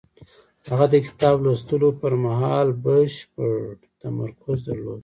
هغه 0.71 0.85
د 0.93 0.95
کتاب 1.07 1.35
لوستلو 1.45 1.89
پر 2.01 2.13
مهال 2.25 2.67
بشپړ 2.83 3.57
تمرکز 4.01 4.57
درلود. 4.67 4.99